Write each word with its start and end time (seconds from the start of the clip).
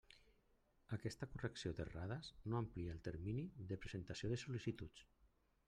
Aquesta 0.95 1.27
correcció 1.33 1.73
d'errades 1.79 2.31
no 2.53 2.59
amplia 2.61 2.95
el 2.97 3.03
termini 3.09 3.47
de 3.73 3.81
presentació 3.85 4.33
de 4.33 4.43
sol·licituds. 4.45 5.09